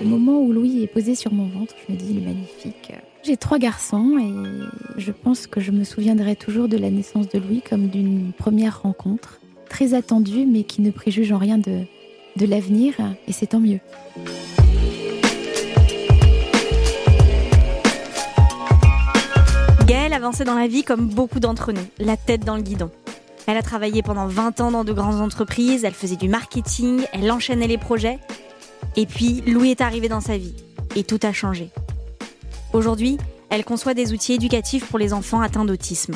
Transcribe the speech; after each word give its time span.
Au 0.00 0.04
moment 0.04 0.40
où 0.40 0.52
Louis 0.52 0.84
est 0.84 0.86
posé 0.86 1.16
sur 1.16 1.32
mon 1.32 1.48
ventre, 1.48 1.74
je 1.86 1.92
me 1.92 1.98
dis, 1.98 2.06
il 2.10 2.18
est 2.18 2.26
magnifique. 2.26 2.92
J'ai 3.24 3.36
trois 3.36 3.58
garçons 3.58 4.16
et 4.18 5.00
je 5.00 5.10
pense 5.10 5.48
que 5.48 5.60
je 5.60 5.72
me 5.72 5.82
souviendrai 5.82 6.36
toujours 6.36 6.68
de 6.68 6.76
la 6.76 6.88
naissance 6.88 7.28
de 7.28 7.38
Louis 7.40 7.62
comme 7.68 7.88
d'une 7.88 8.32
première 8.32 8.82
rencontre, 8.82 9.40
très 9.68 9.94
attendue 9.94 10.46
mais 10.46 10.62
qui 10.62 10.82
ne 10.82 10.92
préjuge 10.92 11.32
en 11.32 11.38
rien 11.38 11.58
de, 11.58 11.84
l'avenir 12.46 12.94
et 13.26 13.32
c'est 13.32 13.48
tant 13.48 13.58
mieux. 13.58 13.80
Gaëlle 19.84 20.12
avançait 20.12 20.44
dans 20.44 20.54
la 20.54 20.68
vie 20.68 20.84
comme 20.84 21.08
beaucoup 21.08 21.40
d'entre 21.40 21.72
nous, 21.72 21.84
la 21.98 22.16
tête 22.16 22.44
dans 22.44 22.54
le 22.54 22.62
guidon. 22.62 22.90
Elle 23.48 23.56
a 23.56 23.62
travaillé 23.62 24.02
pendant 24.02 24.28
20 24.28 24.60
ans 24.60 24.70
dans 24.70 24.84
de 24.84 24.92
grandes 24.92 25.20
entreprises, 25.20 25.84
elle 25.84 25.94
faisait 25.94 26.16
du 26.16 26.28
marketing, 26.28 27.00
elle 27.12 27.32
enchaînait 27.32 27.66
les 27.66 27.78
projets. 27.78 28.20
Et 28.96 29.06
puis, 29.06 29.42
Louis 29.46 29.70
est 29.70 29.80
arrivé 29.80 30.08
dans 30.08 30.20
sa 30.20 30.36
vie 30.36 30.54
et 30.96 31.04
tout 31.04 31.20
a 31.22 31.32
changé. 31.32 31.70
Aujourd'hui, 32.72 33.18
elle 33.50 33.64
conçoit 33.64 33.94
des 33.94 34.12
outils 34.12 34.34
éducatifs 34.34 34.86
pour 34.86 34.98
les 34.98 35.12
enfants 35.12 35.40
atteints 35.40 35.64
d'autisme. 35.64 36.14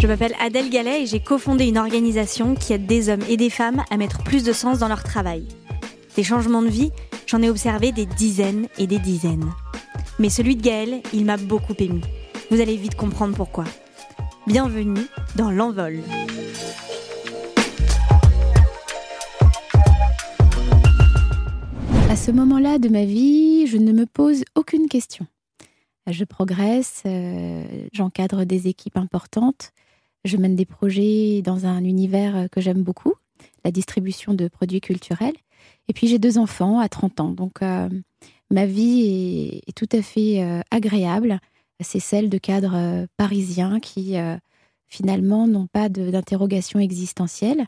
Je 0.00 0.06
m'appelle 0.06 0.34
Adèle 0.38 0.70
Gallet 0.70 1.02
et 1.02 1.06
j'ai 1.06 1.20
cofondé 1.20 1.66
une 1.66 1.78
organisation 1.78 2.54
qui 2.54 2.72
aide 2.72 2.86
des 2.86 3.08
hommes 3.08 3.24
et 3.28 3.36
des 3.36 3.50
femmes 3.50 3.82
à 3.90 3.96
mettre 3.96 4.22
plus 4.22 4.44
de 4.44 4.52
sens 4.52 4.78
dans 4.78 4.88
leur 4.88 5.02
travail. 5.02 5.46
Des 6.16 6.22
changements 6.22 6.62
de 6.62 6.68
vie, 6.68 6.92
j'en 7.26 7.42
ai 7.42 7.48
observé 7.48 7.90
des 7.90 8.06
dizaines 8.06 8.68
et 8.76 8.86
des 8.86 8.98
dizaines. 8.98 9.50
Mais 10.18 10.28
celui 10.28 10.56
de 10.56 10.62
Gaël, 10.62 11.00
il 11.12 11.24
m'a 11.24 11.38
beaucoup 11.38 11.74
ému. 11.78 12.02
Vous 12.50 12.60
allez 12.60 12.76
vite 12.76 12.96
comprendre 12.96 13.34
pourquoi. 13.34 13.64
Bienvenue 14.46 15.06
dans 15.36 15.50
l'envol. 15.50 16.00
Ce 22.24 22.30
moment-là 22.30 22.78
de 22.78 22.88
ma 22.88 23.04
vie, 23.04 23.66
je 23.66 23.76
ne 23.76 23.92
me 23.92 24.06
pose 24.06 24.44
aucune 24.54 24.88
question. 24.88 25.26
Je 26.06 26.24
progresse, 26.24 27.02
euh, 27.04 27.86
j'encadre 27.92 28.46
des 28.46 28.66
équipes 28.66 28.96
importantes, 28.96 29.72
je 30.24 30.38
mène 30.38 30.56
des 30.56 30.64
projets 30.64 31.42
dans 31.42 31.66
un 31.66 31.84
univers 31.84 32.48
que 32.50 32.62
j'aime 32.62 32.82
beaucoup, 32.82 33.12
la 33.62 33.70
distribution 33.70 34.32
de 34.32 34.48
produits 34.48 34.80
culturels. 34.80 35.34
Et 35.88 35.92
puis 35.92 36.06
j'ai 36.06 36.18
deux 36.18 36.38
enfants 36.38 36.78
à 36.78 36.88
30 36.88 37.20
ans, 37.20 37.28
donc 37.28 37.60
euh, 37.60 37.90
ma 38.50 38.64
vie 38.64 39.60
est, 39.66 39.72
tout 39.76 39.88
à 39.92 40.00
fait 40.00 40.42
euh, 40.42 40.62
agréable. 40.70 41.40
C'est 41.80 42.00
celle 42.00 42.30
de 42.30 42.38
cadres 42.38 43.06
parisiens 43.18 43.80
qui 43.80 44.14
finalement 44.86 45.46
n'ont 45.46 45.66
pas 45.66 45.90
d'interrogation 45.90 46.80
existentielle. 46.80 47.66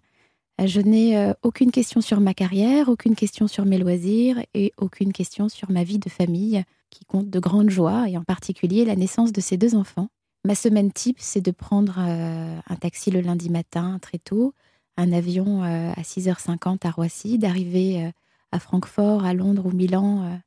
Je 0.65 0.81
n'ai 0.81 1.33
aucune 1.43 1.71
question 1.71 2.01
sur 2.01 2.21
ma 2.21 2.33
carrière, 2.33 2.89
aucune 2.89 3.15
question 3.15 3.47
sur 3.47 3.67
mes 3.67 3.77
loisirs 3.77 4.43
et 4.55 4.73
aucune 4.79 5.13
question 5.13 5.51
sur 5.51 5.71
ma 5.71 5.85
vie 5.85 5.99
de 5.99 6.09
famille 6.09 6.65
qui 6.89 7.05
compte 7.05 7.29
de 7.29 7.39
grandes 7.39 7.69
joies 7.69 8.09
et 8.09 8.17
en 8.17 8.25
particulier 8.25 8.87
la 8.87 8.97
naissance 8.97 9.33
de 9.33 9.41
ces 9.43 9.59
deux 9.59 9.75
enfants. 9.75 10.09
Ma 10.47 10.55
semaine 10.55 10.93
type, 10.93 11.19
c'est 11.21 11.43
de 11.43 11.51
prendre 11.51 11.99
un 11.99 12.77
taxi 12.81 13.11
le 13.11 13.21
lundi 13.21 13.51
matin 13.51 13.99
très 14.01 14.19
tôt, 14.19 14.55
un 14.97 15.13
avion 15.13 15.63
à 15.63 16.01
6h50 16.01 16.87
à 16.87 16.91
Roissy, 16.91 17.37
d'arriver 17.37 18.11
à 18.51 18.59
Francfort, 18.59 19.25
à 19.25 19.35
Londres 19.35 19.67
ou 19.67 19.73
Milan 19.73 20.41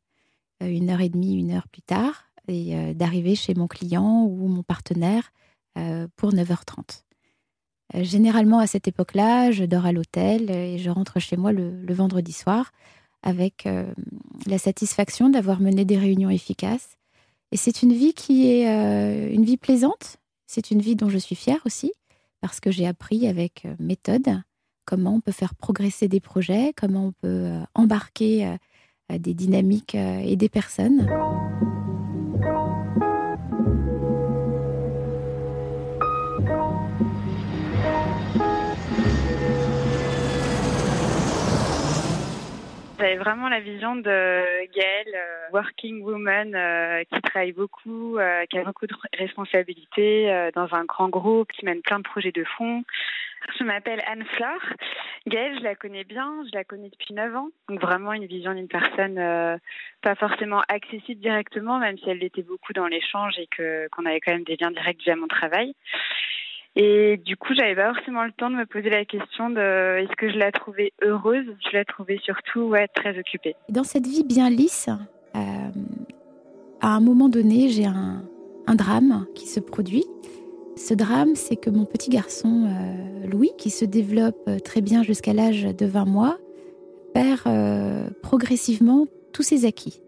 une 0.61 0.89
heure 0.89 1.01
et 1.01 1.09
demie, 1.09 1.35
une 1.35 1.51
heure 1.51 1.67
plus 1.67 1.83
tard, 1.83 2.25
et 2.47 2.95
d'arriver 2.95 3.35
chez 3.35 3.53
mon 3.53 3.67
client 3.67 4.23
ou 4.23 4.47
mon 4.47 4.63
partenaire 4.63 5.31
pour 6.15 6.31
9h30. 6.31 7.03
Généralement, 7.93 8.59
à 8.59 8.67
cette 8.67 8.87
époque-là, 8.87 9.51
je 9.51 9.63
dors 9.65 9.85
à 9.85 9.91
l'hôtel 9.91 10.51
et 10.51 10.77
je 10.77 10.89
rentre 10.89 11.19
chez 11.19 11.37
moi 11.37 11.51
le, 11.51 11.93
vendredi 11.93 12.33
soir 12.33 12.71
avec 13.23 13.67
la 14.45 14.57
satisfaction 14.57 15.29
d'avoir 15.29 15.59
mené 15.59 15.85
des 15.85 15.97
réunions 15.97 16.29
efficaces. 16.29 16.97
Et 17.51 17.57
c'est 17.57 17.81
une 17.81 17.91
vie 17.91 18.13
qui 18.13 18.47
est 18.47 19.33
une 19.33 19.43
vie 19.43 19.57
plaisante. 19.57 20.17
C'est 20.45 20.71
une 20.71 20.81
vie 20.81 20.95
dont 20.95 21.09
je 21.09 21.17
suis 21.17 21.35
fière 21.35 21.61
aussi 21.65 21.91
parce 22.41 22.59
que 22.59 22.71
j'ai 22.71 22.87
appris 22.87 23.27
avec 23.27 23.67
méthode 23.79 24.41
comment 24.85 25.15
on 25.15 25.19
peut 25.19 25.31
faire 25.31 25.55
progresser 25.55 26.07
des 26.07 26.19
projets, 26.19 26.73
comment 26.75 27.07
on 27.07 27.11
peut 27.11 27.51
embarquer 27.73 28.55
des 29.09 29.33
dynamiques 29.33 29.95
et 29.95 30.35
des 30.35 30.49
personnes. 30.49 31.07
J'avais 43.09 43.23
vraiment 43.23 43.49
la 43.49 43.59
vision 43.59 43.95
de 43.95 44.03
Gaëlle, 44.71 45.15
euh, 45.15 45.47
working 45.51 46.03
woman, 46.03 46.53
euh, 46.53 47.03
qui 47.11 47.19
travaille 47.21 47.53
beaucoup, 47.53 48.19
euh, 48.19 48.45
qui 48.45 48.59
a 48.59 48.63
beaucoup 48.63 48.85
de 48.85 48.93
responsabilités 49.17 50.51
dans 50.53 50.71
un 50.75 50.85
grand 50.85 51.09
groupe, 51.09 51.51
qui 51.51 51.65
mène 51.65 51.81
plein 51.81 51.97
de 51.97 52.03
projets 52.03 52.31
de 52.31 52.43
fond. 52.43 52.83
Je 53.57 53.63
m'appelle 53.63 54.03
Anne 54.05 54.25
Fleur. 54.35 54.59
Gaëlle, 55.25 55.57
je 55.57 55.63
la 55.63 55.73
connais 55.73 56.03
bien, 56.03 56.31
je 56.51 56.55
la 56.55 56.63
connais 56.63 56.89
depuis 56.89 57.15
9 57.15 57.35
ans. 57.35 57.49
Donc 57.67 57.81
vraiment 57.81 58.13
une 58.13 58.27
vision 58.27 58.53
d'une 58.53 58.67
personne 58.67 59.15
pas 60.03 60.13
forcément 60.13 60.61
accessible 60.67 61.19
directement, 61.19 61.79
même 61.79 61.97
si 61.97 62.11
elle 62.11 62.19
l'était 62.19 62.43
beaucoup 62.43 62.73
dans 62.73 62.85
l'échange 62.85 63.39
et 63.39 63.47
que 63.47 63.87
qu'on 63.87 64.05
avait 64.05 64.19
quand 64.19 64.33
même 64.33 64.43
des 64.43 64.55
liens 64.55 64.71
directs 64.71 65.01
via 65.01 65.15
mon 65.15 65.27
travail. 65.27 65.73
Et 66.75 67.17
du 67.17 67.35
coup, 67.35 67.53
j'avais 67.55 67.75
pas 67.75 67.93
forcément 67.93 68.23
le 68.23 68.31
temps 68.31 68.49
de 68.49 68.55
me 68.55 68.65
poser 68.65 68.89
la 68.89 69.05
question 69.05 69.49
de 69.49 69.97
est-ce 69.99 70.15
que 70.15 70.29
je 70.29 70.37
la 70.37 70.51
trouvais 70.51 70.93
heureuse? 71.01 71.45
Je 71.69 71.75
la 71.75 71.83
trouvais 71.83 72.19
surtout 72.23 72.61
ouais, 72.61 72.87
très 72.87 73.17
occupée. 73.17 73.55
Dans 73.69 73.83
cette 73.83 74.05
vie 74.05 74.23
bien 74.23 74.49
lisse, 74.49 74.87
euh, 75.35 75.39
à 76.81 76.87
un 76.89 76.99
moment 76.99 77.27
donné, 77.27 77.69
j'ai 77.69 77.85
un, 77.85 78.23
un, 78.67 78.75
drame 78.75 79.25
qui 79.35 79.47
se 79.47 79.59
produit. 79.59 80.05
Ce 80.75 80.93
drame, 80.93 81.35
c'est 81.35 81.55
que 81.55 81.69
mon 81.69 81.85
petit 81.85 82.09
garçon, 82.09 82.67
euh, 82.67 83.27
Louis, 83.27 83.51
qui 83.57 83.71
se 83.71 83.83
développe 83.83 84.49
très 84.63 84.81
bien 84.81 85.03
jusqu'à 85.03 85.33
l'âge 85.33 85.63
de 85.63 85.85
20 85.85 86.05
mois, 86.05 86.37
perd 87.13 87.41
euh, 87.47 88.09
progressivement 88.21 89.07
tous 89.33 89.43
ses 89.43 89.65
acquis. 89.65 90.01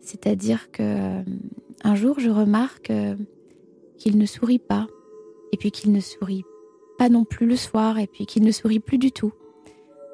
C'est-à-dire 0.00 0.70
que 0.70 1.22
un 1.84 1.94
jour, 1.94 2.20
je 2.20 2.30
remarque 2.30 2.92
qu'il 3.98 4.18
ne 4.18 4.26
sourit 4.26 4.60
pas, 4.60 4.86
et 5.52 5.56
puis 5.56 5.70
qu'il 5.70 5.92
ne 5.92 6.00
sourit 6.00 6.44
pas 6.98 7.08
non 7.08 7.24
plus 7.24 7.46
le 7.46 7.56
soir, 7.56 7.98
et 7.98 8.06
puis 8.06 8.26
qu'il 8.26 8.44
ne 8.44 8.50
sourit 8.52 8.80
plus 8.80 8.98
du 8.98 9.12
tout. 9.12 9.32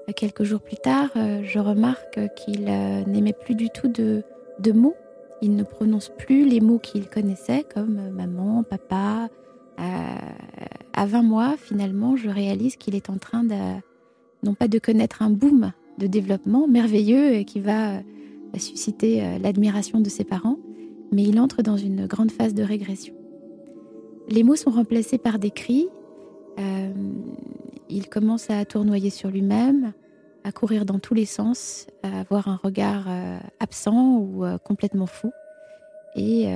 Euh, 0.09 0.13
quelques 0.15 0.45
jours 0.45 0.61
plus 0.61 0.77
tard, 0.77 1.11
euh, 1.17 1.43
je 1.45 1.59
remarque 1.59 2.21
qu'il 2.37 2.67
euh, 2.69 3.05
n'aimait 3.05 3.33
plus 3.33 3.55
du 3.55 3.71
tout 3.71 3.89
de, 3.89 4.23
de, 4.59 4.73
mots. 4.73 4.97
Il 5.41 5.57
ne 5.57 5.63
prononce 5.63 6.11
plus 6.19 6.49
les 6.49 6.61
mots 6.61 6.79
qu'il 6.79 7.09
connaissait, 7.09 7.65
comme 7.75 8.11
maman, 8.11 8.63
papa. 8.63 9.29
à 10.95 11.07
20 11.07 11.23
mois, 11.23 11.57
finalement, 11.57 12.17
je 12.17 12.29
réalise 12.29 12.77
qu'il 12.77 12.95
est 12.95 13.11
en 13.11 13.19
train 13.19 13.43
de, 13.43 13.57
non 14.45 14.55
pas 14.55 14.69
de 14.69 14.79
connaître 14.79 15.23
un 15.23 15.31
boom 15.31 15.73
de 15.99 16.07
développement 16.07 16.69
merveilleux 16.69 17.35
et 17.35 17.45
qui 17.45 17.59
va 17.59 18.03
susciter 18.57 19.39
l'admiration 19.41 20.01
de 20.01 20.09
ses 20.09 20.23
parents, 20.23 20.59
mais 21.11 21.25
il 21.25 21.41
entre 21.41 21.63
dans 21.63 21.77
une 21.77 22.07
grande 22.07 22.31
phase 22.31 22.55
de 22.55 22.63
régression. 22.63 23.15
Les 24.29 24.43
mots 24.45 24.57
sont 24.57 24.71
remplacés 24.71 25.19
par 25.19 25.39
des 25.39 25.51
cris. 25.51 25.89
Euh, 26.59 26.93
il 27.89 28.09
commence 28.09 28.51
à 28.51 28.65
tournoyer 28.65 29.11
sur 29.11 29.31
lui-même, 29.31 29.93
à 30.45 30.53
courir 30.53 30.85
dans 30.85 30.99
tous 30.99 31.15
les 31.15 31.27
sens, 31.27 31.87
à 32.03 32.21
avoir 32.21 32.49
un 32.49 32.59
regard 32.63 33.05
euh, 33.09 33.39
absent 33.61 34.19
ou 34.19 34.45
euh, 34.45 34.59
complètement 34.59 35.07
fou. 35.07 35.31
Et 36.15 36.47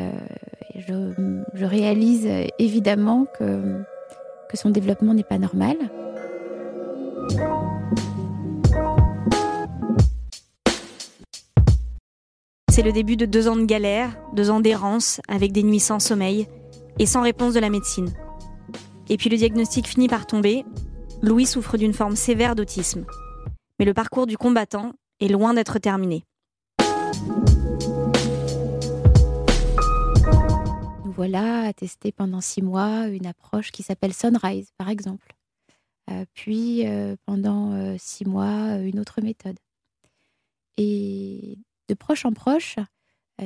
je, 0.74 1.64
réalise 1.64 2.28
évidemment 2.58 3.24
que, 3.38 3.80
que 4.50 4.56
son 4.58 4.68
développement 4.68 5.14
n'est 5.14 5.22
pas 5.22 5.38
normal. 5.38 5.76
C'est 12.70 12.82
le 12.82 12.92
début 12.92 13.16
de 13.16 13.24
deux 13.24 13.48
ans 13.48 13.56
de 13.56 13.64
galère, 13.64 14.10
deux 14.34 14.50
ans 14.50 14.60
d'errance, 14.60 15.22
avec 15.26 15.52
des 15.52 15.62
nuits 15.62 15.80
sans 15.80 15.98
sommeil, 15.98 16.46
et 16.98 17.06
sans 17.06 17.22
réponse 17.22 17.54
de 17.54 17.60
la 17.60 17.70
médecine. 17.70 18.12
Et 19.08 19.16
puis 19.16 19.30
le 19.30 19.36
diagnostic 19.36 19.86
finit 19.86 20.08
par 20.08 20.26
tomber. 20.26 20.64
Louis 21.22 21.46
souffre 21.46 21.76
d'une 21.76 21.92
forme 21.92 22.16
sévère 22.16 22.54
d'autisme. 22.54 23.04
Mais 23.78 23.84
le 23.84 23.94
parcours 23.94 24.26
du 24.26 24.36
combattant 24.36 24.92
est 25.20 25.28
loin 25.28 25.54
d'être 25.54 25.78
terminé. 25.78 26.24
Nous 31.04 31.12
voilà 31.12 31.62
à 31.66 31.72
tester 31.72 32.12
pendant 32.12 32.40
six 32.40 32.62
mois 32.62 33.06
une 33.08 33.26
approche 33.26 33.70
qui 33.70 33.82
s'appelle 33.82 34.12
Sunrise, 34.12 34.70
par 34.76 34.88
exemple. 34.88 35.36
Euh, 36.10 36.24
puis 36.34 36.86
euh, 36.86 37.16
pendant 37.26 37.72
euh, 37.72 37.96
six 37.98 38.24
mois, 38.24 38.76
une 38.78 39.00
autre 39.00 39.20
méthode. 39.22 39.58
Et 40.76 41.58
de 41.88 41.94
proche 41.94 42.24
en 42.24 42.32
proche, 42.32 42.76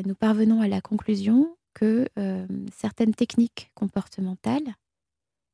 nous 0.05 0.15
parvenons 0.15 0.61
à 0.61 0.69
la 0.69 0.81
conclusion 0.81 1.57
que 1.75 2.09
euh, 2.19 2.47
certaines 2.73 3.15
techniques 3.15 3.71
comportementales 3.75 4.75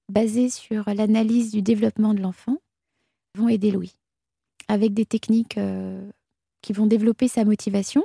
basées 0.09 0.51
sur 0.51 0.85
l'analyse 0.87 1.51
du 1.51 1.63
développement 1.63 2.15
de 2.15 2.21
l'enfant 2.21 2.59
vont 3.35 3.49
aider 3.49 3.71
Louis, 3.71 3.93
avec 4.69 4.95
des 4.95 5.07
techniques 5.07 5.59
euh, 5.59 6.11
qui 6.63 6.73
vont 6.73 6.87
développer 6.87 7.29
sa 7.29 7.45
motivation, 7.45 8.05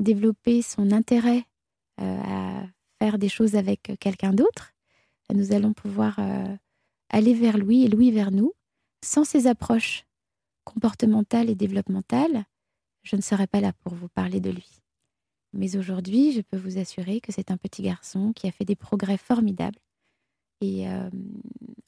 développer 0.00 0.62
son 0.62 0.92
intérêt 0.92 1.44
euh, 2.00 2.20
à 2.24 2.66
faire 3.00 3.18
des 3.18 3.28
choses 3.28 3.56
avec 3.56 3.92
quelqu'un 4.00 4.32
d'autre. 4.32 4.72
Nous 5.32 5.52
allons 5.52 5.72
pouvoir 5.72 6.20
aller 7.08 7.32
vers 7.32 7.56
lui 7.56 7.84
et 7.84 7.88
lui 7.88 8.10
vers 8.10 8.30
nous. 8.30 8.52
Sans 9.02 9.24
ces 9.24 9.46
approches 9.46 10.04
comportementales 10.64 11.48
et 11.48 11.54
développementales, 11.54 12.44
je 13.02 13.16
ne 13.16 13.22
serais 13.22 13.46
pas 13.46 13.60
là 13.60 13.72
pour 13.72 13.94
vous 13.94 14.08
parler 14.08 14.40
de 14.40 14.50
lui. 14.50 14.83
Mais 15.54 15.76
aujourd'hui, 15.76 16.32
je 16.32 16.40
peux 16.40 16.56
vous 16.56 16.78
assurer 16.78 17.20
que 17.20 17.32
c'est 17.32 17.50
un 17.50 17.56
petit 17.56 17.82
garçon 17.82 18.32
qui 18.32 18.46
a 18.46 18.52
fait 18.52 18.64
des 18.64 18.76
progrès 18.76 19.16
formidables. 19.16 19.78
Et 20.60 20.88
euh, 20.88 21.08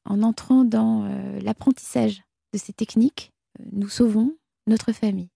en 0.05 0.23
entrant 0.23 0.65
dans 0.65 1.09
l'apprentissage 1.43 2.23
de 2.53 2.59
ces 2.59 2.73
techniques, 2.73 3.33
nous 3.73 3.89
sauvons 3.89 4.37
notre 4.67 4.93
famille. 4.93 5.31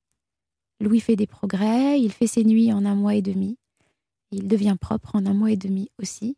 Louis 0.80 1.00
fait 1.00 1.16
des 1.16 1.26
progrès, 1.26 2.00
il 2.00 2.12
fait 2.12 2.26
ses 2.26 2.44
nuits 2.44 2.72
en 2.72 2.84
un 2.86 2.94
mois 2.94 3.14
et 3.14 3.22
demi. 3.22 3.58
Il 4.32 4.48
devient 4.48 4.76
propre 4.80 5.14
en 5.14 5.26
un 5.26 5.34
mois 5.34 5.50
et 5.50 5.56
demi 5.56 5.90
aussi. 6.00 6.36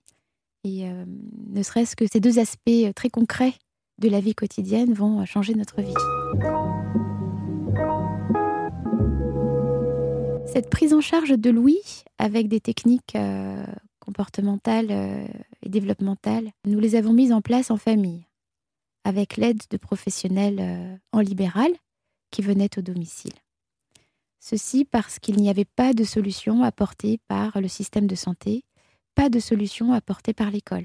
Et 0.64 0.88
euh, 0.88 1.04
ne 1.48 1.62
serait-ce 1.62 1.96
que 1.96 2.06
ces 2.06 2.20
deux 2.20 2.38
aspects 2.38 2.68
euh, 2.68 2.92
très 2.92 3.10
concrets 3.10 3.54
de 3.98 4.08
la 4.08 4.20
vie 4.20 4.34
quotidienne 4.34 4.94
vont 4.94 5.20
euh, 5.20 5.24
changer 5.24 5.54
notre 5.54 5.80
vie. 5.82 6.81
Cette 10.52 10.68
prise 10.68 10.92
en 10.92 11.00
charge 11.00 11.30
de 11.30 11.50
Louis 11.50 11.80
avec 12.18 12.48
des 12.48 12.60
techniques 12.60 13.16
comportementales 14.00 14.90
et 15.62 15.68
développementales, 15.68 16.50
nous 16.66 16.78
les 16.78 16.94
avons 16.94 17.14
mises 17.14 17.32
en 17.32 17.40
place 17.40 17.70
en 17.70 17.78
famille, 17.78 18.26
avec 19.04 19.38
l'aide 19.38 19.62
de 19.70 19.76
professionnels 19.78 21.00
en 21.12 21.20
libéral 21.20 21.72
qui 22.30 22.42
venaient 22.42 22.78
au 22.78 22.82
domicile. 22.82 23.32
Ceci 24.40 24.84
parce 24.84 25.18
qu'il 25.18 25.36
n'y 25.36 25.48
avait 25.48 25.64
pas 25.64 25.94
de 25.94 26.04
solution 26.04 26.62
apportée 26.62 27.18
par 27.28 27.60
le 27.60 27.68
système 27.68 28.06
de 28.06 28.14
santé, 28.14 28.64
pas 29.14 29.28
de 29.28 29.38
solution 29.38 29.92
apportée 29.92 30.34
par 30.34 30.50
l'école. 30.50 30.84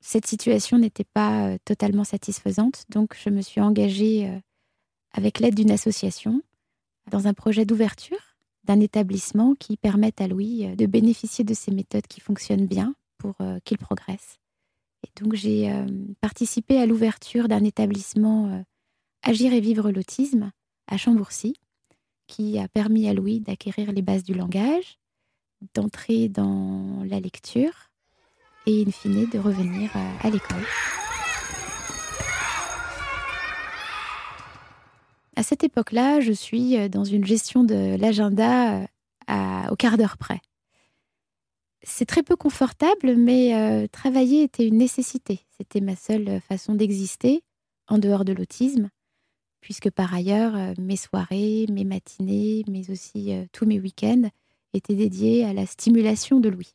Cette 0.00 0.26
situation 0.26 0.78
n'était 0.78 1.04
pas 1.04 1.48
euh, 1.48 1.58
totalement 1.64 2.04
satisfaisante, 2.04 2.84
donc 2.88 3.16
je 3.22 3.28
me 3.28 3.40
suis 3.40 3.60
engagée 3.60 4.28
euh, 4.28 4.38
avec 5.12 5.40
l'aide 5.40 5.54
d'une 5.54 5.70
association 5.70 6.42
dans 7.10 7.26
un 7.26 7.34
projet 7.34 7.64
d'ouverture 7.64 8.35
d'un 8.66 8.80
établissement 8.80 9.54
qui 9.54 9.76
permette 9.76 10.20
à 10.20 10.28
Louis 10.28 10.66
euh, 10.66 10.76
de 10.76 10.86
bénéficier 10.86 11.44
de 11.44 11.54
ces 11.54 11.70
méthodes 11.70 12.06
qui 12.06 12.20
fonctionnent 12.20 12.66
bien 12.66 12.94
pour 13.18 13.36
qu'il 13.64 13.78
progresse. 13.78 14.36
Et 15.02 15.08
donc 15.20 15.34
j'ai 15.34 15.72
participé 16.20 16.78
à 16.78 16.84
l'ouverture 16.84 17.48
d'un 17.48 17.64
établissement 17.64 18.62
Agir 19.28 19.52
et 19.52 19.60
vivre 19.60 19.90
l'autisme 19.90 20.52
à 20.86 20.96
Chambourcy, 20.96 21.54
qui 22.28 22.60
a 22.60 22.68
permis 22.68 23.08
à 23.08 23.12
Louis 23.12 23.40
d'acquérir 23.40 23.90
les 23.90 24.02
bases 24.02 24.22
du 24.22 24.34
langage, 24.34 25.00
d'entrer 25.74 26.28
dans 26.28 27.02
la 27.04 27.18
lecture 27.18 27.90
et 28.66 28.84
in 28.86 28.90
fine 28.92 29.28
de 29.28 29.38
revenir 29.38 29.90
euh, 29.96 30.12
à 30.22 30.30
l'école. 30.30 30.64
À 35.36 35.42
cette 35.42 35.64
époque-là, 35.64 36.20
je 36.20 36.32
suis 36.32 36.76
euh, 36.76 36.88
dans 36.88 37.04
une 37.04 37.24
gestion 37.24 37.62
de 37.62 37.96
l'agenda 37.96 38.80
euh, 38.80 39.68
au 39.70 39.76
quart 39.76 39.96
d'heure 39.96 40.18
près. 40.18 40.40
C'est 41.82 42.06
très 42.06 42.24
peu 42.24 42.34
confortable, 42.34 43.14
mais 43.14 43.86
travailler 43.92 44.42
était 44.42 44.66
une 44.66 44.78
nécessité. 44.78 45.46
C'était 45.56 45.80
ma 45.80 45.94
seule 45.94 46.40
façon 46.40 46.74
d'exister 46.74 47.44
en 47.86 47.98
dehors 47.98 48.24
de 48.24 48.32
l'autisme 48.32 48.90
puisque 49.66 49.90
par 49.90 50.14
ailleurs, 50.14 50.54
euh, 50.54 50.74
mes 50.78 50.94
soirées, 50.94 51.66
mes 51.72 51.82
matinées, 51.82 52.62
mais 52.68 52.88
aussi 52.88 53.32
euh, 53.32 53.46
tous 53.50 53.66
mes 53.66 53.80
week-ends 53.80 54.30
étaient 54.74 54.94
dédiés 54.94 55.44
à 55.44 55.52
la 55.52 55.66
stimulation 55.66 56.38
de 56.38 56.48
Louis. 56.48 56.72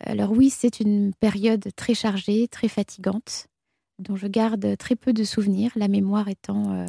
Alors 0.00 0.30
oui, 0.30 0.48
c'est 0.48 0.80
une 0.80 1.12
période 1.12 1.68
très 1.76 1.92
chargée, 1.92 2.48
très 2.48 2.68
fatigante, 2.68 3.48
dont 3.98 4.16
je 4.16 4.28
garde 4.28 4.78
très 4.78 4.96
peu 4.96 5.12
de 5.12 5.24
souvenirs, 5.24 5.72
la 5.76 5.88
mémoire 5.88 6.28
étant 6.28 6.72
euh, 6.72 6.86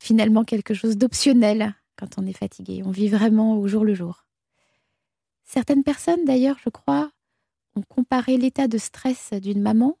finalement 0.00 0.44
quelque 0.44 0.74
chose 0.74 0.96
d'optionnel 0.96 1.74
quand 1.96 2.18
on 2.18 2.26
est 2.26 2.36
fatigué. 2.36 2.82
On 2.84 2.90
vit 2.90 3.08
vraiment 3.08 3.56
au 3.58 3.68
jour 3.68 3.84
le 3.84 3.94
jour. 3.94 4.26
Certaines 5.44 5.84
personnes, 5.84 6.24
d'ailleurs, 6.24 6.56
je 6.64 6.70
crois, 6.70 7.12
ont 7.76 7.82
comparé 7.82 8.36
l'état 8.36 8.66
de 8.66 8.78
stress 8.78 9.32
d'une 9.34 9.60
maman 9.60 9.98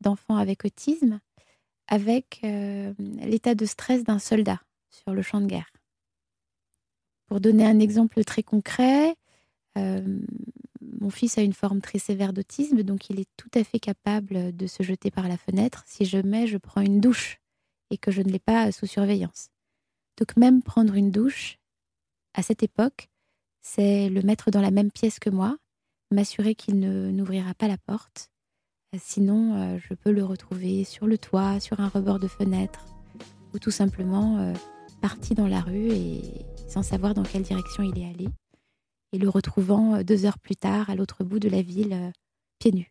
d'enfant 0.00 0.36
avec 0.36 0.64
autisme 0.64 1.20
avec 1.90 2.40
euh, 2.44 2.94
l'état 2.98 3.56
de 3.56 3.66
stress 3.66 4.04
d'un 4.04 4.20
soldat 4.20 4.60
sur 4.90 5.12
le 5.12 5.22
champ 5.22 5.40
de 5.40 5.46
guerre. 5.46 5.70
Pour 7.26 7.40
donner 7.40 7.66
un 7.66 7.80
exemple 7.80 8.22
très 8.22 8.44
concret, 8.44 9.16
euh, 9.76 10.20
mon 10.80 11.10
fils 11.10 11.36
a 11.36 11.42
une 11.42 11.52
forme 11.52 11.80
très 11.80 11.98
sévère 11.98 12.32
d'autisme, 12.32 12.84
donc 12.84 13.10
il 13.10 13.18
est 13.18 13.28
tout 13.36 13.50
à 13.54 13.64
fait 13.64 13.80
capable 13.80 14.54
de 14.56 14.66
se 14.68 14.84
jeter 14.84 15.10
par 15.10 15.28
la 15.28 15.36
fenêtre 15.36 15.82
si 15.86 16.04
je 16.04 16.18
mets, 16.18 16.46
je 16.46 16.58
prends 16.58 16.80
une 16.80 17.00
douche 17.00 17.39
et 17.90 17.98
que 17.98 18.10
je 18.10 18.22
ne 18.22 18.30
l'ai 18.30 18.38
pas 18.38 18.72
sous 18.72 18.86
surveillance. 18.86 19.48
Donc 20.18 20.36
même 20.36 20.62
prendre 20.62 20.94
une 20.94 21.10
douche, 21.10 21.58
à 22.34 22.42
cette 22.42 22.62
époque, 22.62 23.08
c'est 23.60 24.08
le 24.08 24.22
mettre 24.22 24.50
dans 24.50 24.60
la 24.60 24.70
même 24.70 24.90
pièce 24.90 25.18
que 25.18 25.30
moi, 25.30 25.56
m'assurer 26.10 26.54
qu'il 26.54 26.78
ne 26.78 27.10
n'ouvrira 27.10 27.54
pas 27.54 27.68
la 27.68 27.78
porte 27.78 28.30
Sinon, 28.98 29.54
euh, 29.54 29.78
je 29.88 29.94
peux 29.94 30.10
le 30.10 30.24
retrouver 30.24 30.82
sur 30.82 31.06
le 31.06 31.16
toit, 31.16 31.60
sur 31.60 31.78
un 31.78 31.88
rebord 31.88 32.18
de 32.18 32.26
fenêtre, 32.26 32.84
ou 33.54 33.60
tout 33.60 33.70
simplement 33.70 34.38
euh, 34.38 34.52
parti 35.00 35.34
dans 35.34 35.46
la 35.46 35.60
rue 35.60 35.92
et 35.92 36.22
sans 36.68 36.82
savoir 36.82 37.14
dans 37.14 37.22
quelle 37.22 37.42
direction 37.42 37.84
il 37.84 37.96
est 37.98 38.06
allé, 38.06 38.28
et 39.12 39.18
le 39.18 39.28
retrouvant 39.28 39.94
euh, 39.94 40.02
deux 40.02 40.24
heures 40.26 40.40
plus 40.40 40.56
tard 40.56 40.90
à 40.90 40.96
l'autre 40.96 41.22
bout 41.22 41.38
de 41.38 41.48
la 41.48 41.62
ville, 41.62 42.12
pieds 42.58 42.72
nus. 42.72 42.90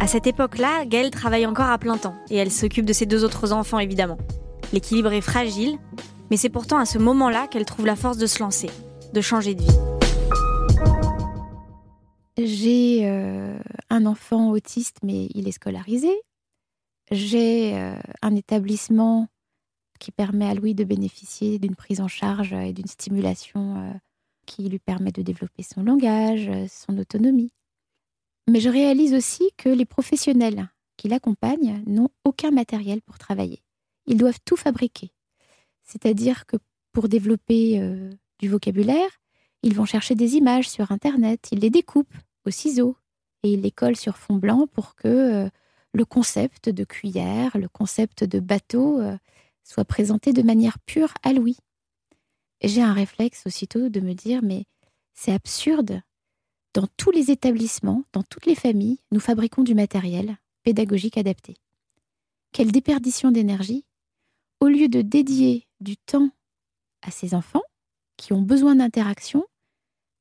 À 0.00 0.06
cette 0.06 0.26
époque-là, 0.26 0.86
Gaëlle 0.86 1.10
travaille 1.10 1.44
encore 1.44 1.68
à 1.68 1.76
plein 1.76 1.98
temps 1.98 2.14
et 2.30 2.36
elle 2.36 2.50
s'occupe 2.50 2.86
de 2.86 2.94
ses 2.94 3.04
deux 3.04 3.22
autres 3.22 3.52
enfants 3.52 3.78
évidemment. 3.78 4.16
L'équilibre 4.72 5.12
est 5.12 5.20
fragile, 5.20 5.76
mais 6.30 6.38
c'est 6.38 6.48
pourtant 6.48 6.78
à 6.78 6.86
ce 6.86 6.96
moment-là 6.96 7.46
qu'elle 7.48 7.66
trouve 7.66 7.84
la 7.84 7.96
force 7.96 8.16
de 8.16 8.26
se 8.26 8.42
lancer, 8.42 8.70
de 9.12 9.20
changer 9.20 9.54
de 9.54 9.60
vie. 9.60 9.78
J'ai 12.38 13.06
euh, 13.06 13.58
un 13.90 14.06
enfant 14.06 14.50
autiste, 14.50 14.96
mais 15.02 15.28
il 15.34 15.46
est 15.46 15.52
scolarisé. 15.52 16.10
J'ai 17.10 17.74
euh, 17.74 17.94
un 18.22 18.34
établissement 18.34 19.28
qui 19.98 20.12
permet 20.12 20.48
à 20.48 20.54
Louis 20.54 20.74
de 20.74 20.84
bénéficier 20.84 21.58
d'une 21.58 21.76
prise 21.76 22.00
en 22.00 22.08
charge 22.08 22.54
et 22.54 22.72
d'une 22.72 22.86
stimulation 22.86 23.76
euh, 23.76 23.92
qui 24.46 24.66
lui 24.66 24.78
permet 24.78 25.12
de 25.12 25.20
développer 25.20 25.62
son 25.62 25.82
langage, 25.82 26.50
son 26.68 26.96
autonomie. 26.96 27.52
Mais 28.50 28.60
je 28.60 28.68
réalise 28.68 29.14
aussi 29.14 29.50
que 29.56 29.68
les 29.68 29.84
professionnels 29.84 30.68
qui 30.96 31.08
l'accompagnent 31.08 31.82
n'ont 31.86 32.10
aucun 32.24 32.50
matériel 32.50 33.00
pour 33.02 33.18
travailler. 33.18 33.62
Ils 34.06 34.16
doivent 34.16 34.40
tout 34.44 34.56
fabriquer. 34.56 35.12
C'est-à-dire 35.84 36.46
que 36.46 36.56
pour 36.92 37.08
développer 37.08 37.80
du 38.40 38.48
vocabulaire, 38.48 39.10
ils 39.62 39.74
vont 39.74 39.84
chercher 39.84 40.14
des 40.14 40.36
images 40.36 40.68
sur 40.68 40.90
Internet, 40.90 41.48
ils 41.52 41.60
les 41.60 41.70
découpent, 41.70 42.14
au 42.46 42.50
ciseau 42.50 42.96
et 43.42 43.52
il 43.52 43.62
les 43.62 43.70
colle 43.70 43.96
sur 43.96 44.16
fond 44.16 44.36
blanc 44.36 44.66
pour 44.66 44.94
que 44.94 45.08
euh, 45.08 45.48
le 45.92 46.04
concept 46.04 46.68
de 46.68 46.84
cuillère, 46.84 47.56
le 47.58 47.68
concept 47.68 48.24
de 48.24 48.40
bateau 48.40 49.00
euh, 49.00 49.16
soit 49.64 49.84
présenté 49.84 50.32
de 50.32 50.42
manière 50.42 50.78
pure 50.80 51.12
à 51.22 51.32
Louis. 51.32 51.58
J'ai 52.62 52.82
un 52.82 52.92
réflexe 52.92 53.46
aussitôt 53.46 53.88
de 53.88 54.00
me 54.00 54.14
dire 54.14 54.40
mais 54.42 54.64
c'est 55.14 55.32
absurde. 55.32 56.00
Dans 56.74 56.86
tous 56.96 57.10
les 57.10 57.30
établissements, 57.30 58.04
dans 58.12 58.22
toutes 58.22 58.46
les 58.46 58.54
familles, 58.54 59.00
nous 59.10 59.20
fabriquons 59.20 59.62
du 59.62 59.74
matériel 59.74 60.36
pédagogique 60.62 61.18
adapté. 61.18 61.56
Quelle 62.52 62.70
déperdition 62.70 63.30
d'énergie 63.30 63.84
Au 64.60 64.68
lieu 64.68 64.88
de 64.88 65.02
dédier 65.02 65.66
du 65.80 65.96
temps 65.96 66.30
à 67.02 67.10
ces 67.10 67.34
enfants 67.34 67.62
qui 68.16 68.32
ont 68.32 68.42
besoin 68.42 68.76
d'interaction, 68.76 69.46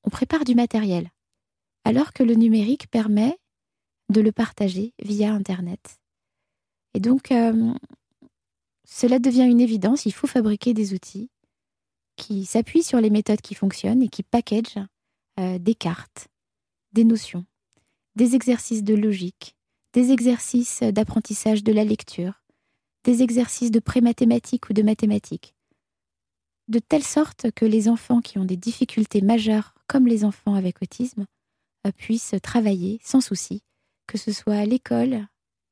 on 0.04 0.10
prépare 0.10 0.46
du 0.46 0.56
matériel 0.56 1.12
alors 1.84 2.14
que 2.14 2.24
le 2.24 2.36
numérique 2.36 2.90
permet 2.90 3.38
de 4.10 4.22
le 4.22 4.32
partager 4.32 4.94
via 5.02 5.34
Internet. 5.34 6.00
Et 6.94 7.00
donc, 7.00 7.32
euh, 7.32 7.74
cela 8.86 9.20
devient 9.20 9.48
une 9.50 9.62
évidence, 9.62 10.06
il 10.06 10.14
faut 10.14 10.28
fabriquer 10.28 10.74
des 10.74 10.94
outils 10.94 11.30
qui 12.16 12.46
s'appuient 12.46 12.84
sur 12.84 13.00
les 13.00 13.10
méthodes 13.10 13.42
qui 13.42 13.56
fonctionnent 13.56 14.04
et 14.04 14.10
qui 14.10 14.24
packagent 14.24 14.80
euh, 15.40 15.58
des 15.58 15.76
cartes, 15.76 16.28
des 16.94 17.04
notions, 17.04 17.46
des 18.16 18.36
exercices 18.36 18.84
de 18.84 18.96
logique, 18.96 19.56
des 19.94 20.12
exercices 20.12 20.82
d'apprentissage 20.84 21.64
de 21.64 21.72
la 21.72 21.84
lecture, 21.84 22.44
des 23.04 23.24
exercices 23.24 23.72
de 23.72 23.80
pré-mathématiques 23.80 24.70
ou 24.70 24.74
de 24.74 24.82
mathématiques, 24.82 25.56
de 26.68 26.80
telle 26.80 27.04
sorte 27.04 27.52
que 27.52 27.66
les 27.66 27.90
enfants 27.90 28.22
qui 28.22 28.38
ont 28.38 28.46
des 28.46 28.58
difficultés 28.58 29.22
majeures, 29.22 29.74
comme 29.88 30.08
les 30.08 30.24
enfants 30.24 30.54
avec 30.54 30.82
autisme, 30.82 31.26
euh, 31.88 31.92
puissent 31.92 32.36
travailler 32.44 33.00
sans 33.04 33.22
souci, 33.22 33.64
que 34.08 34.18
ce 34.18 34.32
soit 34.32 34.56
à 34.56 34.66
l'école, 34.66 35.28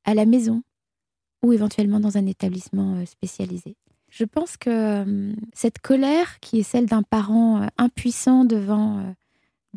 à 0.05 0.13
la 0.13 0.25
maison 0.25 0.63
ou 1.43 1.53
éventuellement 1.53 2.00
dans 2.00 2.17
un 2.17 2.25
établissement 2.25 2.95
euh, 2.95 3.05
spécialisé. 3.05 3.75
Je 4.09 4.24
pense 4.24 4.57
que 4.57 4.69
euh, 4.69 5.36
cette 5.53 5.79
colère, 5.79 6.39
qui 6.39 6.59
est 6.59 6.63
celle 6.63 6.88
d'un 6.88 7.03
parent 7.03 7.67
impuissant 7.77 8.45
devant 8.45 9.13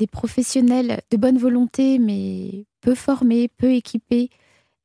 des 0.00 0.07
professionnels 0.07 1.02
de 1.11 1.16
bonne 1.19 1.37
volonté, 1.37 1.99
mais 1.99 2.64
peu 2.80 2.95
formés, 2.95 3.49
peu 3.49 3.71
équipés, 3.71 4.30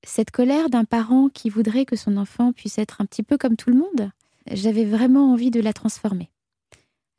cette 0.03 0.29
colère 0.29 0.69
d'un 0.69 0.83
parent 0.83 1.29
qui 1.29 1.49
voudrait 1.49 1.85
que 1.85 1.95
son 1.95 2.17
enfant 2.17 2.51
puisse 2.51 2.77
être 2.77 2.99
un 2.99 3.05
petit 3.05 3.23
peu 3.23 3.37
comme 3.37 3.55
tout 3.55 3.69
le 3.69 3.77
monde, 3.77 4.11
j'avais 4.51 4.83
vraiment 4.83 5.31
envie 5.31 5.51
de 5.51 5.61
la 5.61 5.71
transformer. 5.71 6.29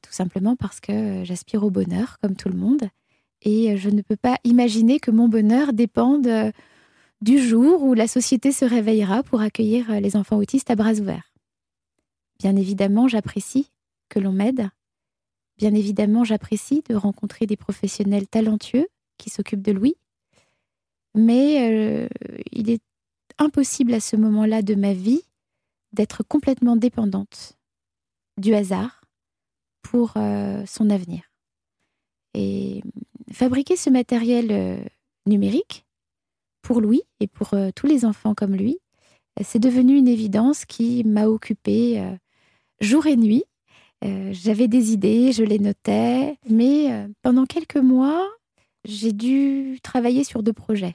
Tout 0.02 0.12
simplement 0.12 0.56
parce 0.56 0.78
que 0.78 1.24
j'aspire 1.24 1.64
au 1.64 1.70
bonheur, 1.70 2.18
comme 2.20 2.36
tout 2.36 2.50
le 2.50 2.58
monde, 2.58 2.82
et 3.40 3.78
je 3.78 3.88
ne 3.88 4.02
peux 4.02 4.16
pas 4.16 4.36
imaginer 4.44 5.00
que 5.00 5.10
mon 5.10 5.26
bonheur 5.26 5.72
dépende 5.72 6.52
du 7.22 7.38
jour 7.38 7.82
où 7.82 7.94
la 7.94 8.08
société 8.08 8.52
se 8.52 8.66
réveillera 8.66 9.22
pour 9.22 9.40
accueillir 9.40 10.00
les 10.02 10.16
enfants 10.16 10.36
autistes 10.36 10.70
à 10.70 10.76
bras 10.76 10.92
ouverts. 10.92 11.32
Bien 12.38 12.56
évidemment, 12.56 13.08
j'apprécie 13.08 13.70
que 14.10 14.18
l'on 14.18 14.32
m'aide. 14.32 14.68
Bien 15.58 15.74
évidemment, 15.74 16.24
j'apprécie 16.24 16.82
de 16.88 16.94
rencontrer 16.94 17.46
des 17.46 17.56
professionnels 17.56 18.28
talentueux 18.28 18.88
qui 19.16 19.30
s'occupent 19.30 19.62
de 19.62 19.72
Louis. 19.72 19.96
Mais 21.14 21.70
euh, 21.70 22.08
il 22.52 22.68
est 22.70 22.82
impossible 23.38 23.94
à 23.94 24.00
ce 24.00 24.16
moment-là 24.16 24.62
de 24.62 24.74
ma 24.74 24.92
vie 24.92 25.22
d'être 25.92 26.22
complètement 26.22 26.76
dépendante 26.76 27.56
du 28.36 28.54
hasard 28.54 29.00
pour 29.80 30.12
euh, 30.16 30.64
son 30.66 30.90
avenir. 30.90 31.22
Et 32.34 32.82
fabriquer 33.32 33.76
ce 33.76 33.88
matériel 33.88 34.48
euh, 34.50 34.84
numérique 35.24 35.86
pour 36.60 36.82
Louis 36.82 37.02
et 37.20 37.28
pour 37.28 37.54
tous 37.74 37.86
les 37.86 38.04
enfants 38.04 38.34
comme 38.34 38.54
lui, 38.54 38.78
c'est 39.42 39.58
devenu 39.60 39.96
une 39.96 40.08
évidence 40.08 40.64
qui 40.64 41.04
m'a 41.04 41.26
occupée 41.26 42.02
jour 42.80 43.06
et 43.06 43.16
nuit. 43.16 43.44
Euh, 44.06 44.30
j'avais 44.32 44.68
des 44.68 44.92
idées, 44.92 45.32
je 45.32 45.42
les 45.42 45.58
notais, 45.58 46.38
mais 46.48 46.92
euh, 46.92 47.08
pendant 47.22 47.44
quelques 47.44 47.76
mois, 47.76 48.28
j'ai 48.84 49.12
dû 49.12 49.78
travailler 49.82 50.22
sur 50.22 50.42
deux 50.42 50.52
projets. 50.52 50.94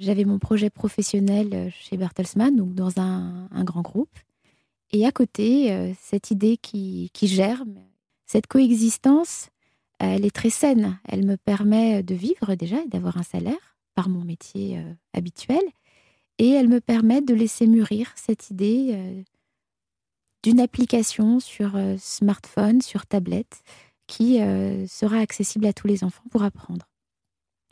J'avais 0.00 0.24
mon 0.24 0.38
projet 0.38 0.68
professionnel 0.68 1.48
euh, 1.54 1.70
chez 1.70 1.96
Bertelsmann, 1.96 2.54
donc 2.54 2.74
dans 2.74 3.00
un, 3.00 3.48
grand 3.64 3.80
groupe, 3.80 4.18
et 4.92 5.06
à 5.06 5.12
côté, 5.12 5.94
cette 6.00 6.30
idée 6.30 6.56
qui, 6.56 7.10
qui 7.12 7.26
germe, 7.26 7.80
cette 8.24 8.46
coexistence, 8.46 9.48
elle 9.98 10.24
est 10.24 10.34
très 10.34 10.50
saine. 10.50 11.00
Elle 11.08 11.26
me 11.26 11.36
permet 11.36 12.04
de 12.04 12.14
vivre 12.14 12.54
déjà 12.54 12.80
et 12.80 12.86
d'avoir 12.86 13.16
un 13.16 13.24
salaire 13.24 13.76
par 13.96 14.08
mon 14.08 14.24
métier 14.24 14.80
habituel, 15.12 15.62
et 16.38 16.50
elle 16.50 16.68
me 16.68 16.80
permet 16.80 17.20
de 17.20 17.34
laisser 17.34 17.66
mûrir 17.66 18.12
cette 18.14 18.50
idée 18.50 19.24
d'une 20.42 20.60
application 20.60 21.40
sur 21.40 21.76
euh, 21.76 21.96
smartphone, 21.98 22.80
sur 22.80 23.06
tablette, 23.06 23.62
qui 24.06 24.40
euh, 24.40 24.86
sera 24.86 25.18
accessible 25.18 25.66
à 25.66 25.72
tous 25.72 25.86
les 25.86 26.04
enfants 26.04 26.24
pour 26.30 26.42
apprendre. 26.42 26.86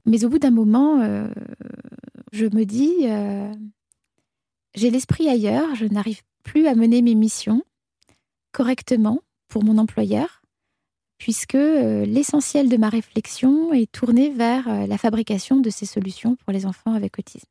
Mais 0.06 0.24
au 0.24 0.28
bout 0.28 0.38
d'un 0.38 0.50
moment, 0.50 1.00
euh, 1.00 1.28
je 2.32 2.46
me 2.46 2.64
dis, 2.64 3.06
j'ai 4.74 4.90
l'esprit 4.90 5.28
ailleurs, 5.28 5.74
je 5.76 5.86
n'arrive 5.86 6.22
plus 6.42 6.66
à 6.66 6.74
mener 6.74 7.00
mes 7.00 7.14
missions 7.14 7.62
correctement 8.52 9.20
pour 9.48 9.64
mon 9.64 9.78
employeur, 9.78 10.42
puisque 11.16 11.54
l'essentiel 11.54 12.68
de 12.68 12.76
ma 12.76 12.90
réflexion 12.90 13.72
est 13.72 13.90
tourné 13.90 14.28
vers 14.28 14.86
la 14.86 14.98
fabrication 14.98 15.60
de 15.60 15.70
ces 15.70 15.86
solutions 15.86 16.36
pour 16.36 16.52
les 16.52 16.66
enfants 16.66 16.92
avec 16.92 17.18
autisme. 17.18 17.48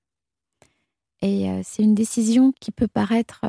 Et 1.22 1.48
c'est 1.64 1.82
une 1.82 1.96
décision 1.96 2.54
qui 2.60 2.72
peut 2.72 2.88
paraître 2.88 3.42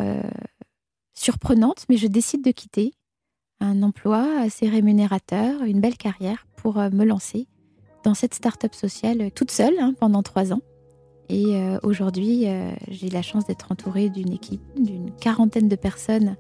surprenante, 1.15 1.85
mais 1.89 1.97
je 1.97 2.07
décide 2.07 2.45
de 2.45 2.51
quitter 2.51 2.93
un 3.61 3.83
emploi 3.83 4.27
assez 4.41 4.69
rémunérateur, 4.69 5.63
une 5.63 5.81
belle 5.81 5.97
carrière 5.97 6.47
pour 6.57 6.79
euh, 6.79 6.91
me 6.91 7.05
lancer 7.05 7.47
dans 8.03 8.15
cette 8.15 8.35
start-up 8.35 8.75
sociale 8.75 9.31
toute 9.33 9.51
seule 9.51 9.75
hein, 9.81 9.95
pendant 9.99 10.23
trois 10.23 10.53
ans. 10.53 10.61
Et 11.31 11.57
euh, 11.57 11.79
aujourd'hui, 11.83 12.47
euh, 12.47 12.71
j'ai 12.89 13.09
la 13.09 13.23
chance 13.23 13.47
d'être 13.47 13.73
entourée 13.73 14.11
d'une 14.11 14.33
équipe 14.33 14.63
d'une 14.77 15.11
quarantaine 15.13 15.69
de 15.69 15.77
personnes, 15.77 16.37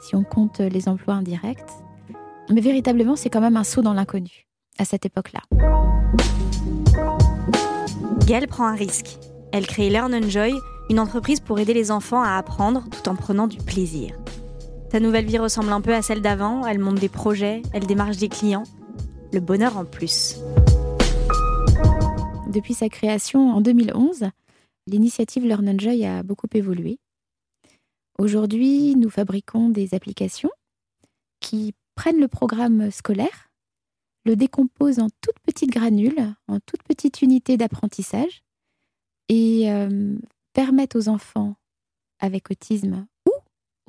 si 0.00 0.14
on 0.14 0.24
compte 0.24 0.60
les 0.60 0.88
emplois 0.88 1.14
indirects. 1.14 1.60
Mais 2.50 2.62
véritablement, 2.62 3.16
c'est 3.16 3.28
quand 3.28 3.40
même 3.40 3.56
un 3.56 3.64
saut 3.64 3.82
dans 3.82 3.92
l'inconnu 3.92 4.46
à 4.78 4.84
cette 4.84 5.04
époque-là. 5.04 5.40
Gaëlle 8.26 8.48
prend 8.48 8.66
un 8.66 8.74
risque. 8.74 9.18
Elle 9.52 9.66
crée 9.66 9.90
Learn 9.90 10.14
Enjoy, 10.14 10.52
une 10.88 11.00
entreprise 11.00 11.40
pour 11.40 11.58
aider 11.58 11.74
les 11.74 11.90
enfants 11.90 12.22
à 12.22 12.36
apprendre 12.36 12.84
tout 12.90 13.08
en 13.08 13.16
prenant 13.16 13.46
du 13.46 13.58
plaisir. 13.58 14.16
Sa 14.92 15.00
nouvelle 15.00 15.26
vie 15.26 15.38
ressemble 15.38 15.72
un 15.72 15.80
peu 15.80 15.92
à 15.92 16.02
celle 16.02 16.22
d'avant, 16.22 16.66
elle 16.66 16.78
monte 16.78 17.00
des 17.00 17.08
projets, 17.08 17.62
elle 17.72 17.86
démarche 17.86 18.18
des 18.18 18.28
clients. 18.28 18.64
Le 19.32 19.40
bonheur 19.40 19.76
en 19.76 19.84
plus. 19.84 20.36
Depuis 22.48 22.74
sa 22.74 22.88
création 22.88 23.50
en 23.50 23.60
2011, 23.60 24.30
l'initiative 24.86 25.44
Learn 25.44 25.68
Enjoy 25.68 26.06
a 26.06 26.22
beaucoup 26.22 26.46
évolué. 26.54 26.98
Aujourd'hui, 28.18 28.94
nous 28.96 29.10
fabriquons 29.10 29.68
des 29.68 29.92
applications 29.92 30.50
qui 31.40 31.74
prennent 31.96 32.20
le 32.20 32.28
programme 32.28 32.90
scolaire, 32.90 33.50
le 34.24 34.36
décomposent 34.36 35.00
en 35.00 35.08
toutes 35.20 35.38
petites 35.44 35.70
granules, 35.70 36.34
en 36.48 36.58
toutes 36.60 36.82
petites 36.84 37.20
unités 37.22 37.56
d'apprentissage 37.56 38.42
et 39.28 39.70
euh, 39.70 40.16
permettent 40.56 40.96
aux 40.96 41.10
enfants 41.10 41.54
avec 42.18 42.50
autisme 42.50 43.06
ou 43.28 43.32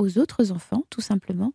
aux 0.03 0.17
autres 0.17 0.51
enfants, 0.51 0.83
tout 0.89 0.99
simplement, 0.99 1.53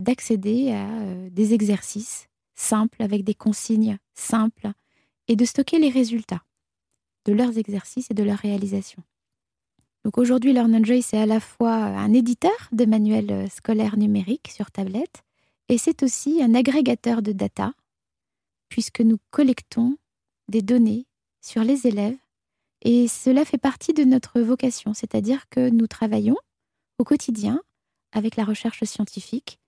d'accéder 0.00 0.72
à 0.72 0.88
euh, 0.88 1.30
des 1.30 1.54
exercices 1.54 2.28
simples 2.56 3.00
avec 3.04 3.22
des 3.22 3.36
consignes 3.36 3.98
simples 4.14 4.72
et 5.28 5.36
de 5.36 5.44
stocker 5.44 5.78
les 5.78 5.90
résultats 5.90 6.42
de 7.24 7.32
leurs 7.32 7.56
exercices 7.56 8.10
et 8.10 8.14
de 8.14 8.24
leur 8.24 8.38
réalisation. 8.38 9.00
Donc 10.04 10.18
aujourd'hui, 10.18 10.52
Learn 10.52 10.84
c'est 11.02 11.18
à 11.18 11.26
la 11.26 11.38
fois 11.38 11.74
un 11.74 12.12
éditeur 12.12 12.68
de 12.72 12.84
manuels 12.84 13.30
euh, 13.30 13.48
scolaires 13.48 13.96
numériques 13.96 14.50
sur 14.52 14.72
tablette 14.72 15.22
et 15.68 15.78
c'est 15.78 16.02
aussi 16.02 16.42
un 16.42 16.56
agrégateur 16.56 17.22
de 17.22 17.30
data, 17.30 17.74
puisque 18.68 19.02
nous 19.02 19.18
collectons 19.30 19.96
des 20.48 20.62
données 20.62 21.06
sur 21.40 21.62
les 21.62 21.86
élèves 21.86 22.18
et 22.82 23.08
cela 23.08 23.44
fait 23.44 23.58
partie 23.58 23.92
de 23.92 24.04
notre 24.04 24.40
vocation, 24.40 24.94
c'est-à-dire 24.94 25.48
que 25.50 25.70
nous 25.70 25.86
travaillons 25.86 26.36
au 26.98 27.04
quotidien 27.04 27.60
avec 28.12 28.36
la 28.36 28.44
recherche 28.44 28.84
scientifique 28.84 29.58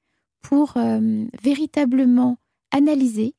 pour 0.42 0.74
euh, 0.76 1.24
véritablement 1.42 2.36
analyser 2.72 3.34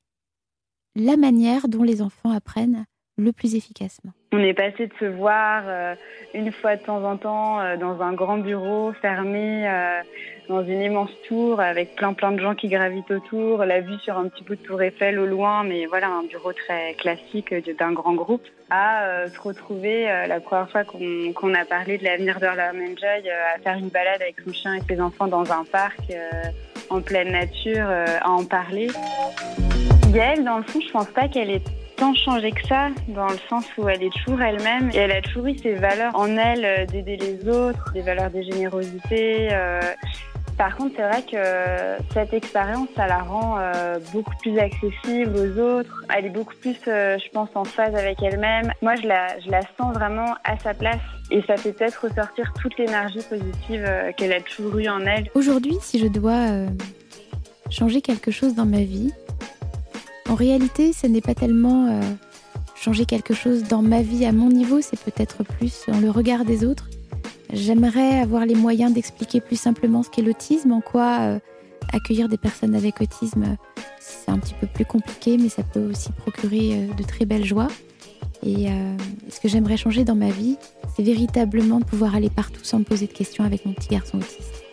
la 0.95 1.17
manière 1.17 1.67
dont 1.67 1.83
les 1.83 2.01
enfants 2.01 2.31
apprennent 2.31 2.85
le 3.17 3.31
plus 3.31 3.55
efficacement. 3.55 4.11
On 4.33 4.39
est 4.39 4.53
passé 4.53 4.87
de 4.87 4.93
se 4.99 5.05
voir 5.05 5.63
euh, 5.67 5.95
une 6.33 6.51
fois 6.51 6.75
de 6.75 6.83
temps 6.83 7.03
en 7.03 7.17
temps 7.17 7.59
euh, 7.59 7.77
dans 7.77 8.01
un 8.01 8.13
grand 8.13 8.37
bureau 8.37 8.93
fermé, 8.93 10.01
dans 10.51 10.63
une 10.63 10.81
immense 10.81 11.09
tour 11.27 11.59
avec 11.59 11.95
plein 11.95 12.13
plein 12.13 12.31
de 12.31 12.39
gens 12.39 12.53
qui 12.53 12.67
gravitent 12.67 13.09
autour, 13.09 13.65
la 13.65 13.79
vue 13.79 13.97
sur 14.03 14.17
un 14.17 14.27
petit 14.27 14.43
bout 14.43 14.55
de 14.55 14.61
tour 14.61 14.81
Eiffel 14.81 15.19
au 15.19 15.25
loin, 15.25 15.63
mais 15.63 15.85
voilà 15.85 16.07
un 16.07 16.23
bureau 16.23 16.53
très 16.53 16.93
classique 16.95 17.53
d'un 17.79 17.93
grand 17.93 18.13
groupe, 18.13 18.43
à 18.69 19.27
se 19.27 19.39
retrouver 19.39 20.05
la 20.05 20.39
première 20.39 20.69
fois 20.69 20.83
qu'on 20.83 21.53
a 21.53 21.65
parlé 21.65 21.97
de 21.97 22.03
l'avenir 22.03 22.39
de 22.39 22.45
la 22.45 22.71
Enjoy, 22.71 23.29
à 23.55 23.59
faire 23.59 23.77
une 23.77 23.89
balade 23.89 24.21
avec 24.21 24.35
son 24.45 24.53
chien 24.53 24.75
et 24.75 24.81
ses 24.87 25.01
enfants 25.01 25.27
dans 25.27 25.51
un 25.51 25.63
parc 25.63 25.99
en 26.89 27.01
pleine 27.01 27.31
nature, 27.31 27.87
à 27.89 28.29
en 28.29 28.45
parler. 28.45 28.87
Gaëlle, 30.11 30.43
dans 30.43 30.57
le 30.57 30.63
fond, 30.63 30.81
je 30.81 30.91
pense 30.91 31.07
pas 31.07 31.27
qu'elle 31.27 31.49
est 31.49 31.63
tant 32.01 32.15
changé 32.15 32.51
que 32.51 32.67
ça, 32.67 32.89
dans 33.09 33.27
le 33.27 33.37
sens 33.47 33.63
où 33.77 33.87
elle 33.87 34.01
est 34.01 34.09
toujours 34.09 34.41
elle-même 34.41 34.89
et 34.91 34.97
elle 34.97 35.11
a 35.11 35.21
toujours 35.21 35.45
eu 35.45 35.55
ses 35.55 35.75
valeurs 35.75 36.15
en 36.15 36.35
elle 36.35 36.65
euh, 36.65 36.85
d'aider 36.87 37.15
les 37.15 37.47
autres, 37.47 37.93
des 37.93 38.01
valeurs 38.01 38.31
de 38.31 38.41
générosité. 38.41 39.49
Euh. 40.51 40.57
Par 40.57 40.75
contre, 40.75 40.95
c'est 40.95 41.07
vrai 41.07 41.23
que 41.23 42.03
cette 42.13 42.33
expérience, 42.33 42.87
ça 42.95 43.07
la 43.07 43.19
rend 43.19 43.57
euh, 43.59 43.99
beaucoup 44.13 44.35
plus 44.41 44.57
accessible 44.59 45.35
aux 45.35 45.59
autres. 45.59 46.03
Elle 46.15 46.25
est 46.25 46.29
beaucoup 46.29 46.55
plus, 46.59 46.77
je 46.85 47.29
pense, 47.31 47.49
en 47.55 47.63
phase 47.63 47.95
avec 47.95 48.21
elle-même. 48.21 48.71
Moi, 48.81 48.95
je 48.95 49.07
la, 49.07 49.39
je 49.39 49.49
la 49.49 49.61
sens 49.77 49.93
vraiment 49.93 50.35
à 50.43 50.57
sa 50.59 50.73
place. 50.73 50.99
Et 51.31 51.41
ça 51.43 51.57
fait 51.57 51.71
peut-être 51.71 52.07
ressortir 52.07 52.51
toute 52.61 52.77
l'énergie 52.77 53.21
positive 53.29 53.89
qu'elle 54.17 54.33
a 54.33 54.41
toujours 54.41 54.77
eue 54.77 54.89
en 54.89 55.01
elle. 55.01 55.29
Aujourd'hui, 55.33 55.77
si 55.81 55.97
je 55.99 56.07
dois 56.07 56.47
changer 57.69 58.01
quelque 58.01 58.31
chose 58.31 58.53
dans 58.53 58.65
ma 58.65 58.81
vie, 58.81 59.13
en 60.31 60.35
réalité, 60.35 60.93
ce 60.93 61.07
n'est 61.07 61.19
pas 61.19 61.35
tellement 61.35 61.87
euh, 61.87 61.99
changer 62.75 63.05
quelque 63.05 63.33
chose 63.33 63.63
dans 63.63 63.81
ma 63.81 64.01
vie 64.01 64.25
à 64.25 64.31
mon 64.31 64.47
niveau, 64.47 64.79
c'est 64.79 64.97
peut-être 64.97 65.43
plus 65.43 65.83
dans 65.89 65.99
le 65.99 66.09
regard 66.09 66.45
des 66.45 66.63
autres. 66.63 66.89
J'aimerais 67.53 68.19
avoir 68.19 68.45
les 68.45 68.55
moyens 68.55 68.93
d'expliquer 68.93 69.41
plus 69.41 69.57
simplement 69.57 70.03
ce 70.03 70.09
qu'est 70.09 70.21
l'autisme, 70.21 70.71
en 70.71 70.81
quoi 70.81 71.19
euh, 71.21 71.39
accueillir 71.91 72.29
des 72.29 72.37
personnes 72.37 72.75
avec 72.75 73.01
autisme, 73.01 73.57
c'est 73.99 74.31
un 74.31 74.39
petit 74.39 74.53
peu 74.53 74.67
plus 74.67 74.85
compliqué, 74.85 75.37
mais 75.37 75.49
ça 75.49 75.63
peut 75.63 75.89
aussi 75.89 76.11
procurer 76.13 76.73
euh, 76.73 76.93
de 76.93 77.03
très 77.03 77.25
belles 77.25 77.45
joies. 77.45 77.67
Et 78.43 78.69
ce 79.29 79.39
que 79.39 79.47
j'aimerais 79.47 79.77
changer 79.77 80.03
dans 80.03 80.15
ma 80.15 80.31
vie, 80.31 80.57
c'est 80.95 81.03
véritablement 81.03 81.77
de 81.77 81.85
pouvoir 81.85 82.15
aller 82.15 82.31
partout 82.31 82.63
sans 82.63 82.79
me 82.79 82.83
poser 82.83 83.05
de 83.05 83.11
questions 83.11 83.43
avec 83.43 83.67
mon 83.67 83.73
petit 83.73 83.89
garçon 83.89 84.17
autiste. 84.17 84.63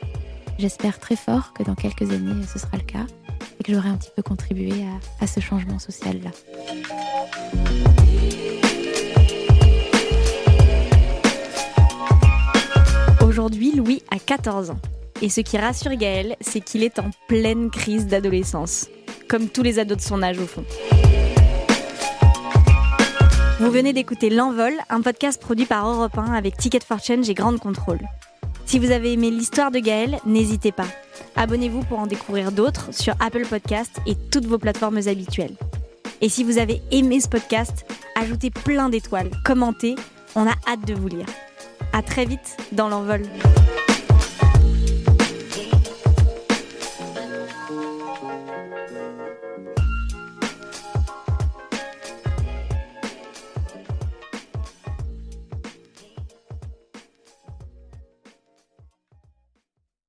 j'espère 0.59 0.99
très 0.99 1.17
fort 1.17 1.53
que 1.53 1.63
dans 1.65 1.75
quelques 1.75 2.11
années, 2.11 2.47
ce 2.51 2.59
sera 2.59 2.79
le 2.79 2.85
cas 2.85 3.05
et 3.61 3.63
que 3.63 3.75
j'aurai 3.75 3.91
un 3.91 3.99
petit 3.99 4.09
peu 4.17 4.23
contribué 4.23 4.73
à 5.21 5.27
ce 5.27 5.41
changement 5.41 5.79
social-là. 5.79 6.31
Louis 13.79 14.03
a 14.11 14.19
14 14.19 14.71
ans. 14.71 14.81
Et 15.23 15.29
ce 15.29 15.41
qui 15.41 15.57
rassure 15.57 15.95
Gaël, 15.95 16.35
c'est 16.41 16.61
qu'il 16.61 16.83
est 16.83 16.99
en 16.99 17.11
pleine 17.29 17.71
crise 17.71 18.09
d'adolescence. 18.09 18.89
Comme 19.29 19.49
tous 19.49 19.63
les 19.63 19.79
ados 19.79 19.99
de 19.99 20.03
son 20.03 20.21
âge 20.21 20.39
au 20.41 20.47
fond. 20.47 20.65
Vous 23.61 23.71
venez 23.71 23.93
d'écouter 23.93 24.31
L'Envol, 24.31 24.73
un 24.91 25.01
podcast 25.01 25.41
produit 25.41 25.65
par 25.65 25.89
Europe 25.89 26.19
1 26.19 26.33
avec 26.33 26.57
Ticket 26.57 26.81
for 26.85 26.99
Change 26.99 27.31
et 27.31 27.35
Grande 27.35 27.61
Contrôle. 27.61 28.01
Si 28.67 28.81
vous 28.81 28.91
avez 28.91 29.13
aimé 29.13 29.31
l'histoire 29.31 29.71
de 29.71 29.79
Gaël, 29.79 30.19
n'hésitez 30.27 30.73
pas. 30.73 30.89
Abonnez-vous 31.37 31.85
pour 31.85 32.01
en 32.01 32.09
découvrir 32.09 32.51
d'autres 32.51 32.93
sur 32.93 33.15
Apple 33.21 33.47
Podcast 33.47 34.01
et 34.07 34.17
toutes 34.17 34.47
vos 34.47 34.59
plateformes 34.59 34.99
habituelles. 35.07 35.55
Et 36.21 36.29
si 36.29 36.43
vous 36.43 36.59
avez 36.59 36.83
aimé 36.91 37.21
ce 37.21 37.29
podcast, 37.29 37.87
ajoutez 38.17 38.51
plein 38.51 38.89
d'étoiles, 38.89 39.31
commentez, 39.45 39.95
on 40.35 40.49
a 40.49 40.55
hâte 40.67 40.85
de 40.85 40.95
vous 40.95 41.09
lire. 41.09 41.27
À 41.93 42.03
très 42.03 42.25
vite 42.25 42.57
dans 42.73 42.89
l'envol. 42.89 43.23